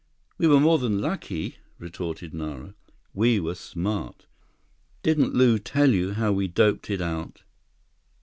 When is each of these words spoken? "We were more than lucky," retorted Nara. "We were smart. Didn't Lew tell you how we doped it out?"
"We 0.39 0.47
were 0.47 0.59
more 0.59 0.79
than 0.79 0.99
lucky," 0.99 1.57
retorted 1.77 2.33
Nara. 2.33 2.73
"We 3.13 3.39
were 3.39 3.53
smart. 3.53 4.25
Didn't 5.03 5.35
Lew 5.35 5.59
tell 5.59 5.91
you 5.91 6.13
how 6.15 6.31
we 6.31 6.47
doped 6.47 6.89
it 6.89 7.01
out?" 7.01 7.43